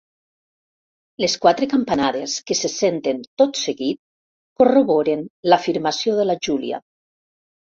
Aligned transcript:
Les 1.23 1.35
quatre 1.43 1.67
campanades 1.73 2.33
que 2.47 2.57
se 2.61 2.71
senten 2.77 3.21
tot 3.43 3.61
seguit 3.65 4.01
corroboren 4.63 5.23
l'afirmació 5.51 6.17
de 6.23 6.27
la 6.31 6.39
Júlia. 6.49 6.83